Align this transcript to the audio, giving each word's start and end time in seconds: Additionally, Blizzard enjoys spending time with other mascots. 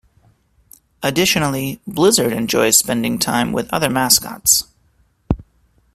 Additionally, 1.03 1.79
Blizzard 1.85 2.33
enjoys 2.33 2.75
spending 2.75 3.19
time 3.19 3.51
with 3.51 3.71
other 3.71 3.87
mascots. 3.87 4.63